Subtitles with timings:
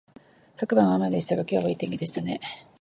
[0.55, 2.41] 昨晩は雨でしたが、今日はいい天気ですね